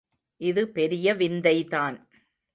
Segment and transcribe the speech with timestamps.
[0.41, 1.97] இது பெரிய விந்தைதான்.